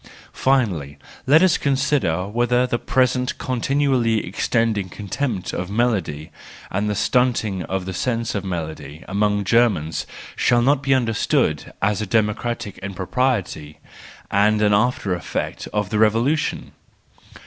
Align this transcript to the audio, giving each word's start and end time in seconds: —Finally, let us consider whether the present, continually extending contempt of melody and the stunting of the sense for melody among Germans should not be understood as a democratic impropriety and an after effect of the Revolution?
—Finally, 0.33 0.97
let 1.27 1.43
us 1.43 1.59
consider 1.59 2.27
whether 2.27 2.65
the 2.65 2.79
present, 2.79 3.37
continually 3.37 4.25
extending 4.25 4.89
contempt 4.89 5.53
of 5.53 5.69
melody 5.69 6.31
and 6.71 6.89
the 6.89 6.95
stunting 6.95 7.61
of 7.65 7.85
the 7.85 7.93
sense 7.93 8.31
for 8.31 8.41
melody 8.41 9.05
among 9.07 9.43
Germans 9.43 10.07
should 10.35 10.61
not 10.63 10.81
be 10.81 10.95
understood 10.95 11.71
as 11.83 12.01
a 12.01 12.07
democratic 12.07 12.79
impropriety 12.79 13.77
and 14.31 14.59
an 14.63 14.73
after 14.73 15.13
effect 15.13 15.67
of 15.71 15.91
the 15.91 15.99
Revolution? 15.99 16.71